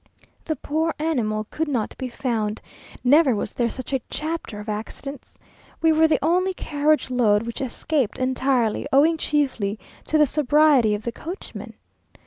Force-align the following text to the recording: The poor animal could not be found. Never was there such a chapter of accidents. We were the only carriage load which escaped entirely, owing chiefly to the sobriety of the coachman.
The 0.45 0.55
poor 0.55 0.95
animal 0.97 1.43
could 1.51 1.67
not 1.67 1.95
be 1.99 2.09
found. 2.09 2.59
Never 3.03 3.35
was 3.35 3.53
there 3.53 3.69
such 3.69 3.93
a 3.93 4.01
chapter 4.09 4.59
of 4.59 4.67
accidents. 4.67 5.37
We 5.79 5.91
were 5.91 6.07
the 6.07 6.17
only 6.23 6.55
carriage 6.55 7.11
load 7.11 7.43
which 7.43 7.61
escaped 7.61 8.17
entirely, 8.17 8.87
owing 8.91 9.17
chiefly 9.17 9.77
to 10.07 10.17
the 10.17 10.25
sobriety 10.25 10.95
of 10.95 11.03
the 11.03 11.11
coachman. 11.11 11.75